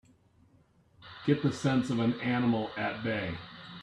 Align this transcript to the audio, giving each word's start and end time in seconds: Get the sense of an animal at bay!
Get 1.27 1.43
the 1.43 1.51
sense 1.53 1.91
of 1.91 1.99
an 1.99 2.19
animal 2.21 2.71
at 2.75 3.03
bay! 3.03 3.35